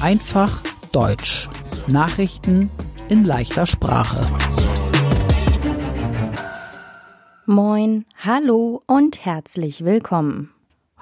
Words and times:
Einfach 0.00 0.62
Deutsch. 0.92 1.46
Nachrichten 1.88 2.70
in 3.10 3.24
leichter 3.24 3.66
Sprache. 3.66 4.18
Moin, 7.44 8.06
hallo 8.16 8.82
und 8.86 9.26
herzlich 9.26 9.84
willkommen. 9.84 10.54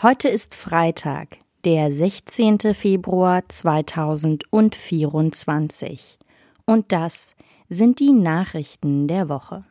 Heute 0.03 0.29
ist 0.29 0.57
Freitag, 0.57 1.39
der 1.65 1.93
16. 1.93 2.75
Februar 2.75 3.45
2024. 3.49 6.19
Und 6.65 6.91
das 6.91 7.37
sind 7.69 8.01
die 8.01 8.13
Nachrichten 8.13 9.07
der 9.07 9.29
Woche. 9.29 9.65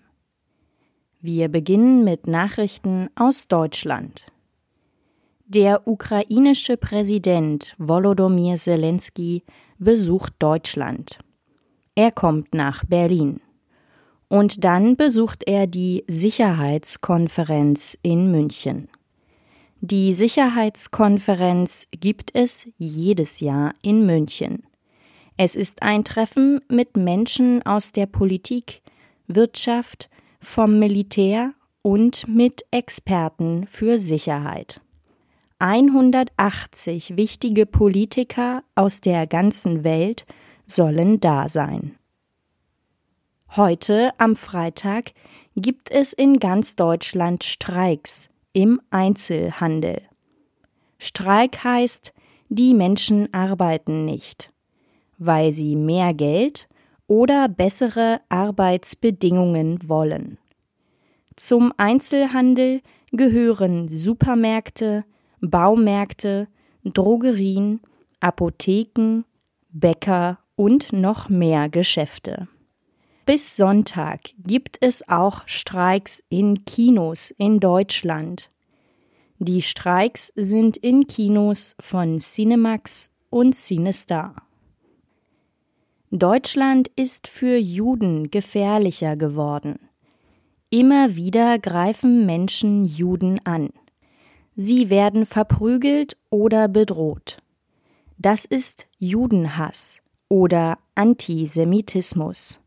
Wir 1.19 1.49
beginnen 1.49 2.05
mit 2.05 2.27
Nachrichten 2.27 3.09
aus 3.15 3.49
Deutschland. 3.49 4.27
Der 5.47 5.87
ukrainische 5.87 6.75
Präsident 6.75 7.75
Volodymyr 7.77 8.55
Zelensky 8.55 9.43
besucht 9.77 10.33
Deutschland. 10.39 11.19
Er 11.93 12.11
kommt 12.11 12.55
nach 12.55 12.83
Berlin. 12.83 13.41
Und 14.27 14.63
dann 14.63 14.95
besucht 14.95 15.43
er 15.45 15.67
die 15.67 16.03
Sicherheitskonferenz 16.07 17.95
in 18.01 18.31
München. 18.31 18.89
Die 19.81 20.13
Sicherheitskonferenz 20.13 21.85
gibt 21.91 22.33
es 22.33 22.67
jedes 22.79 23.39
Jahr 23.39 23.75
in 23.83 24.03
München. 24.07 24.63
Es 25.37 25.55
ist 25.55 25.83
ein 25.83 26.03
Treffen 26.03 26.59
mit 26.69 26.97
Menschen 26.97 27.63
aus 27.67 27.91
der 27.91 28.07
Politik, 28.07 28.81
Wirtschaft, 29.27 30.09
vom 30.39 30.79
Militär 30.79 31.53
und 31.83 32.27
mit 32.27 32.65
Experten 32.71 33.67
für 33.67 33.99
Sicherheit. 33.99 34.81
180 35.59 37.15
wichtige 37.15 37.65
Politiker 37.65 38.63
aus 38.75 38.99
der 38.99 39.25
ganzen 39.25 39.85
Welt 39.85 40.25
sollen 40.65 41.21
da 41.21 41.47
sein. 41.47 41.97
Heute, 43.55 44.11
am 44.17 44.35
Freitag, 44.35 45.13
gibt 45.55 45.91
es 45.91 46.11
in 46.11 46.39
ganz 46.39 46.75
Deutschland 46.75 47.45
Streiks 47.45 48.29
im 48.51 48.81
Einzelhandel. 48.89 50.01
Streik 50.97 51.63
heißt, 51.63 52.13
die 52.49 52.73
Menschen 52.73 53.33
arbeiten 53.33 54.03
nicht, 54.03 54.51
weil 55.17 55.53
sie 55.53 55.77
mehr 55.77 56.13
Geld 56.13 56.67
oder 57.07 57.47
bessere 57.47 58.19
Arbeitsbedingungen 58.27 59.87
wollen. 59.87 60.37
Zum 61.37 61.71
Einzelhandel 61.77 62.81
gehören 63.11 63.87
Supermärkte, 63.87 65.05
Baumärkte, 65.49 66.47
Drogerien, 66.83 67.81
Apotheken, 68.19 69.23
Bäcker 69.69 70.39
und 70.55 70.93
noch 70.93 71.29
mehr 71.29 71.69
Geschäfte. 71.69 72.47
Bis 73.25 73.55
Sonntag 73.55 74.21
gibt 74.37 74.77
es 74.81 75.07
auch 75.09 75.41
Streiks 75.47 76.23
in 76.29 76.63
Kinos 76.65 77.31
in 77.31 77.59
Deutschland. 77.59 78.51
Die 79.39 79.61
Streiks 79.61 80.31
sind 80.35 80.77
in 80.77 81.07
Kinos 81.07 81.75
von 81.79 82.19
Cinemax 82.19 83.09
und 83.29 83.55
Cinestar. 83.55 84.43
Deutschland 86.11 86.89
ist 86.95 87.27
für 87.27 87.57
Juden 87.57 88.31
gefährlicher 88.31 89.17
geworden. 89.17 89.79
Immer 90.69 91.15
wieder 91.15 91.59
greifen 91.59 92.25
Menschen 92.25 92.85
Juden 92.85 93.41
an. 93.43 93.71
Sie 94.55 94.89
werden 94.89 95.25
verprügelt 95.25 96.15
oder 96.29 96.67
bedroht. 96.67 97.39
Das 98.17 98.45
ist 98.45 98.87
Judenhass 98.97 100.01
oder 100.29 100.77
Antisemitismus. 100.95 102.61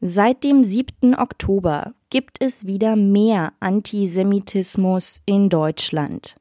Seit 0.00 0.44
dem 0.44 0.64
7. 0.64 1.14
Oktober 1.16 1.94
gibt 2.10 2.40
es 2.40 2.66
wieder 2.66 2.94
mehr 2.94 3.52
Antisemitismus 3.58 5.22
in 5.26 5.48
Deutschland. 5.48 6.36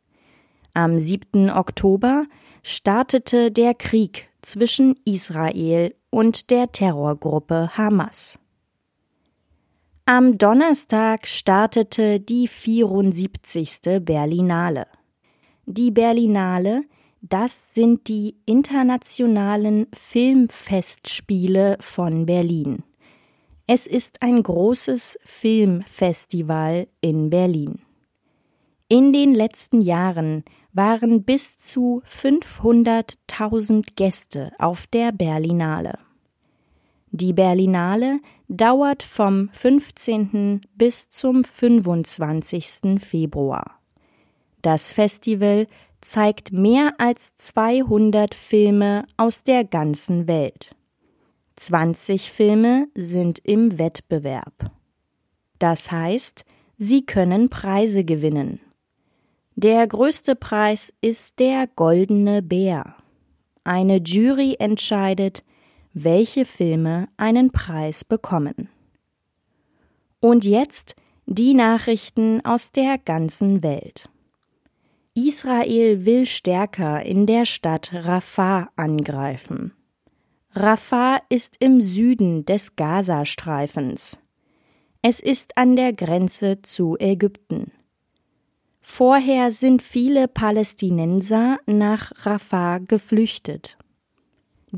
Am 0.73 0.99
7. 0.99 1.49
Oktober 1.49 2.25
startete 2.61 3.51
der 3.51 3.73
Krieg 3.73 4.29
zwischen 4.41 4.95
Israel 5.05 5.95
und 6.09 6.51
der 6.51 6.71
Terrorgruppe 6.71 7.71
Hamas. 7.77 8.37
Am 10.09 10.37
Donnerstag 10.37 11.27
startete 11.27 12.21
die 12.21 12.47
74. 12.47 13.99
Berlinale. 13.99 14.87
Die 15.65 15.91
Berlinale, 15.91 16.83
das 17.19 17.73
sind 17.73 18.07
die 18.07 18.37
internationalen 18.45 19.87
Filmfestspiele 19.93 21.75
von 21.81 22.25
Berlin. 22.25 22.83
Es 23.65 23.85
ist 23.85 24.21
ein 24.21 24.41
großes 24.41 25.19
Filmfestival 25.25 26.87
in 27.01 27.29
Berlin. 27.29 27.81
In 28.87 29.11
den 29.11 29.35
letzten 29.35 29.81
Jahren 29.81 30.45
waren 30.71 31.25
bis 31.25 31.57
zu 31.57 32.01
500.000 32.07 33.87
Gäste 33.97 34.53
auf 34.57 34.87
der 34.87 35.11
Berlinale. 35.11 36.06
Die 37.19 37.33
Berlinale 37.33 38.19
dauert 38.47 39.01
vom 39.01 39.49
15. 39.51 40.61
bis 40.75 41.09
zum 41.09 41.43
25. 41.43 42.99
Februar. 42.99 43.79
Das 44.61 44.91
Festival 44.91 45.65
zeigt 45.99 46.51
mehr 46.51 46.93
als 46.99 47.35
200 47.37 48.35
Filme 48.35 49.07
aus 49.17 49.43
der 49.43 49.63
ganzen 49.63 50.27
Welt. 50.27 50.75
20 51.55 52.31
Filme 52.31 52.87
sind 52.93 53.39
im 53.39 53.79
Wettbewerb. 53.79 54.69
Das 55.57 55.91
heißt, 55.91 56.45
sie 56.77 57.03
können 57.03 57.49
Preise 57.49 58.03
gewinnen. 58.03 58.59
Der 59.55 59.87
größte 59.87 60.35
Preis 60.35 60.93
ist 61.01 61.39
der 61.39 61.65
Goldene 61.65 62.43
Bär. 62.43 62.95
Eine 63.63 63.97
Jury 63.97 64.57
entscheidet, 64.59 65.43
welche 66.03 66.45
Filme 66.45 67.07
einen 67.17 67.51
Preis 67.51 68.05
bekommen. 68.05 68.69
Und 70.19 70.45
jetzt 70.45 70.95
die 71.25 71.53
Nachrichten 71.53 72.43
aus 72.45 72.71
der 72.71 72.97
ganzen 72.97 73.63
Welt. 73.63 74.09
Israel 75.13 76.05
will 76.05 76.25
stärker 76.25 77.03
in 77.03 77.25
der 77.25 77.45
Stadt 77.45 77.91
Rafah 77.93 78.69
angreifen. 78.75 79.73
Rafah 80.51 81.19
ist 81.29 81.57
im 81.59 81.81
Süden 81.81 82.45
des 82.45 82.75
Gazastreifens. 82.75 84.19
Es 85.01 85.19
ist 85.19 85.57
an 85.57 85.75
der 85.75 85.93
Grenze 85.93 86.61
zu 86.61 86.97
Ägypten. 86.99 87.71
Vorher 88.81 89.51
sind 89.51 89.81
viele 89.81 90.27
Palästinenser 90.27 91.57
nach 91.65 92.11
Rafah 92.25 92.77
geflüchtet. 92.79 93.77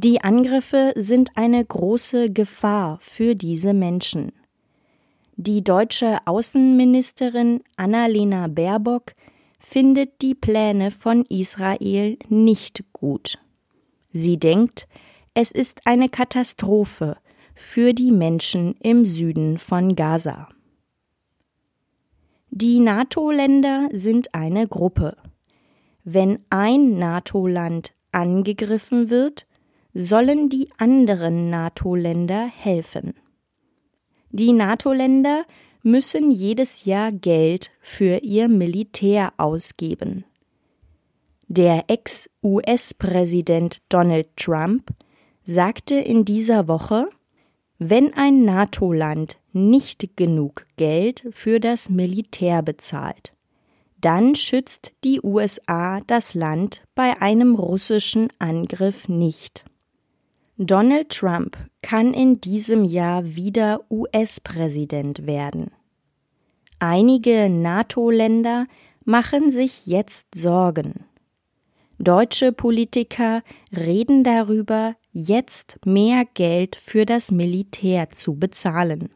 Die 0.02 0.22
Angriffe 0.22 0.94
sind 0.96 1.32
eine 1.36 1.66
große 1.66 2.32
Gefahr 2.32 3.00
für 3.02 3.36
diese 3.36 3.74
Menschen. 3.74 4.32
Die 5.36 5.62
deutsche 5.62 6.20
Außenministerin 6.26 7.64
Annalena 7.76 8.48
Baerbock 8.48 9.12
findet 9.60 10.22
die 10.22 10.36
Pläne 10.36 10.92
von 10.92 11.26
Israel 11.26 12.18
nicht 12.30 12.86
gut. 12.94 13.40
Sie 14.14 14.40
denkt, 14.40 14.88
es 15.34 15.52
ist 15.52 15.82
eine 15.84 16.08
Katastrophe 16.08 17.18
für 17.54 17.94
die 17.94 18.14
Menschen 18.14 18.76
im 18.76 19.04
Süden 19.04 19.58
von 19.58 19.98
Gaza. 19.98 20.48
Die 22.52 22.80
NATO-Länder 22.80 23.90
sind 23.92 24.34
eine 24.34 24.66
Gruppe. 24.66 25.18
Wenn 26.06 26.40
ein 26.50 26.98
NATO-Land 26.98 27.92
angegriffen 28.14 29.10
wird, 29.10 29.46
sollen 29.94 30.50
die 30.50 30.70
anderen 30.78 31.50
NATO-Länder 31.50 32.48
helfen. 32.48 33.14
Die 34.32 34.54
NATO-Länder 34.54 35.46
müssen 35.82 36.32
jedes 36.32 36.86
Jahr 36.86 37.12
Geld 37.12 37.72
für 37.82 38.18
ihr 38.18 38.48
Militär 38.48 39.34
ausgeben. 39.38 40.26
Der 41.48 41.86
Ex-US-Präsident 41.88 43.82
Donald 43.90 44.28
Trump 44.36 44.92
sagte 45.44 45.96
in 45.96 46.26
dieser 46.26 46.68
Woche, 46.68 47.10
wenn 47.80 48.14
ein 48.14 48.44
NATO-Land 48.46 49.40
nicht 49.52 50.16
genug 50.16 50.68
Geld 50.76 51.26
für 51.32 51.60
das 51.60 51.90
Militär 51.90 52.62
bezahlt, 52.62 53.34
dann 54.00 54.36
schützt 54.36 54.92
die 55.04 55.22
USA 55.24 56.02
das 56.06 56.34
Land 56.34 56.84
bei 56.94 57.20
einem 57.22 57.56
russischen 57.56 58.28
Angriff 58.38 59.08
nicht. 59.08 59.66
Donald 60.62 61.08
Trump 61.08 61.56
kann 61.82 62.14
in 62.14 62.42
diesem 62.42 62.84
Jahr 62.84 63.24
wieder 63.24 63.80
US-Präsident 63.90 65.26
werden. 65.26 65.72
Einige 66.80 67.48
NATO-Länder 67.50 68.68
machen 69.06 69.52
sich 69.52 69.88
jetzt 69.88 70.36
Sorgen. 70.36 71.06
Deutsche 71.98 72.52
Politiker 72.52 73.42
reden 73.72 74.26
darüber, 74.26 74.98
jetzt 75.14 75.80
mehr 75.86 76.26
Geld 76.34 76.76
für 76.76 77.06
das 77.06 77.32
Militär 77.32 78.10
zu 78.10 78.36
bezahlen. 78.36 79.14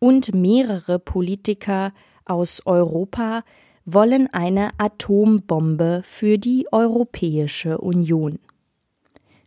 Und 0.00 0.34
mehrere 0.34 0.98
Politiker 0.98 1.94
aus 2.26 2.60
Europa 2.66 3.42
wollen 3.86 4.28
eine 4.34 4.72
Atombombe 4.76 6.02
für 6.04 6.36
die 6.36 6.66
Europäische 6.70 7.78
Union. 7.78 8.38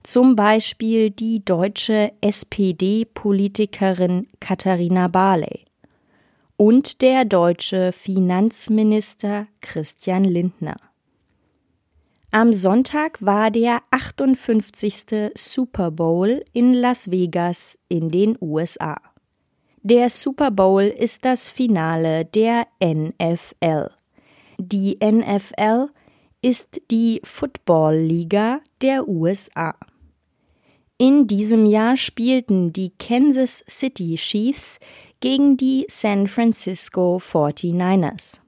Zum 0.05 0.35
Beispiel 0.35 1.09
die 1.09 1.43
deutsche 1.43 2.11
SPD-Politikerin 2.21 4.27
Katharina 4.39 5.07
Barley 5.07 5.65
und 6.57 7.01
der 7.01 7.25
deutsche 7.25 7.91
Finanzminister 7.91 9.47
Christian 9.61 10.23
Lindner. 10.23 10.75
Am 12.29 12.53
Sonntag 12.53 13.17
war 13.19 13.49
der 13.49 13.79
58. 13.89 15.31
Super 15.35 15.89
Bowl 15.89 16.45
in 16.53 16.75
Las 16.75 17.09
Vegas 17.09 17.79
in 17.89 18.09
den 18.09 18.37
USA. 18.39 18.97
Der 19.81 20.11
Super 20.11 20.51
Bowl 20.51 20.83
ist 20.83 21.25
das 21.25 21.49
Finale 21.49 22.25
der 22.25 22.67
NFL. 22.79 23.89
Die 24.59 24.99
NFL 25.03 25.87
ist 26.43 26.79
die 26.91 27.21
Football-Liga 27.23 28.59
der 28.83 29.07
USA. 29.07 29.73
In 30.97 31.27
diesem 31.27 31.65
Jahr 31.65 31.97
spielten 31.97 32.71
die 32.71 32.91
Kansas 32.97 33.65
City 33.69 34.15
Chiefs 34.15 34.79
gegen 35.19 35.57
die 35.57 35.85
San 35.89 36.25
Francisco 36.27 37.17
49ers. 37.17 38.39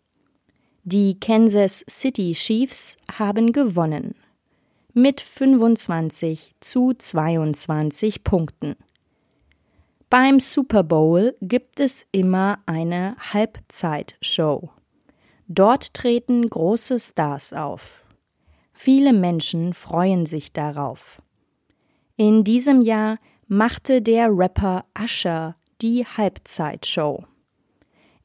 Die 0.85 1.19
Kansas 1.19 1.83
City 1.89 2.31
Chiefs 2.31 2.95
haben 3.11 3.51
gewonnen 3.51 4.15
mit 4.93 5.19
25 5.19 6.55
zu 6.61 6.93
22 6.93 8.23
Punkten. 8.23 8.77
Beim 10.09 10.39
Super 10.39 10.83
Bowl 10.83 11.35
gibt 11.41 11.81
es 11.81 12.07
immer 12.13 12.59
eine 12.65 13.17
Halbzeitshow. 13.19 14.69
Dort 15.49 15.93
treten 15.93 16.49
große 16.49 16.97
Stars 16.97 17.51
auf. 17.51 18.05
Viele 18.71 19.11
Menschen 19.11 19.73
freuen 19.73 20.25
sich 20.25 20.53
darauf. 20.53 21.21
In 22.19 22.43
diesem 22.43 22.81
Jahr 22.81 23.19
machte 23.47 24.01
der 24.01 24.35
Rapper 24.35 24.85
Usher 24.99 25.55
die 25.83 26.03
Halbzeitshow. 26.03 27.25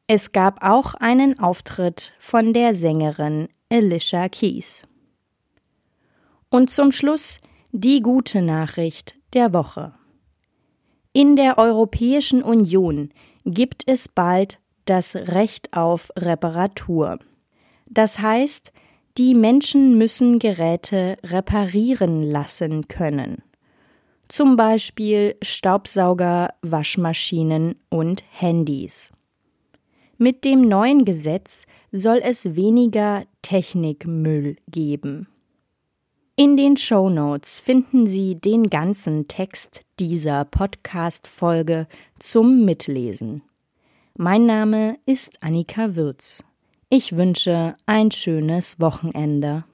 Es 0.06 0.32
gab 0.32 0.64
auch 0.64 0.94
einen 0.94 1.38
Auftritt 1.38 2.14
von 2.18 2.54
der 2.54 2.72
Sängerin 2.72 3.48
Alicia 3.68 4.30
Keys. 4.30 4.84
Und 6.48 6.70
zum 6.70 6.90
Schluss 6.90 7.38
die 7.72 8.00
gute 8.00 8.40
Nachricht 8.40 9.14
der 9.34 9.52
Woche. 9.52 9.92
In 11.12 11.36
der 11.36 11.58
Europäischen 11.58 12.42
Union 12.42 13.10
gibt 13.44 13.82
es 13.86 14.08
bald 14.08 14.58
das 14.86 15.14
Recht 15.14 15.76
auf 15.76 16.10
Reparatur. 16.16 17.18
Das 17.90 18.20
heißt, 18.20 18.72
die 19.18 19.34
Menschen 19.34 19.98
müssen 19.98 20.38
Geräte 20.38 21.18
reparieren 21.22 22.22
lassen 22.22 22.88
können. 22.88 23.42
Zum 24.32 24.56
Beispiel 24.56 25.36
Staubsauger, 25.42 26.54
Waschmaschinen 26.62 27.74
und 27.90 28.24
Handys. 28.30 29.10
Mit 30.16 30.46
dem 30.46 30.66
neuen 30.66 31.04
Gesetz 31.04 31.66
soll 31.90 32.22
es 32.24 32.56
weniger 32.56 33.24
Technikmüll 33.42 34.56
geben. 34.68 35.28
In 36.34 36.56
den 36.56 36.78
Show 36.78 37.10
Notes 37.10 37.60
finden 37.60 38.06
Sie 38.06 38.34
den 38.34 38.70
ganzen 38.70 39.28
Text 39.28 39.82
dieser 40.00 40.46
Podcast-Folge 40.46 41.86
zum 42.18 42.64
Mitlesen. 42.64 43.42
Mein 44.16 44.46
Name 44.46 44.96
ist 45.04 45.42
Annika 45.42 45.94
Würz. 45.94 46.42
Ich 46.88 47.18
wünsche 47.18 47.76
ein 47.84 48.10
schönes 48.10 48.80
Wochenende. 48.80 49.64